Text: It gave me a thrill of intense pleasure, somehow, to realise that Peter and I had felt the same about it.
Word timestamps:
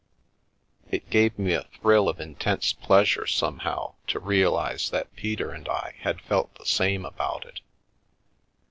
It 0.89 1.11
gave 1.11 1.37
me 1.37 1.53
a 1.53 1.61
thrill 1.79 2.09
of 2.09 2.19
intense 2.19 2.73
pleasure, 2.73 3.27
somehow, 3.27 3.93
to 4.07 4.19
realise 4.19 4.89
that 4.89 5.15
Peter 5.15 5.51
and 5.51 5.69
I 5.69 5.93
had 5.99 6.21
felt 6.21 6.55
the 6.55 6.65
same 6.65 7.05
about 7.05 7.45
it. 7.45 7.61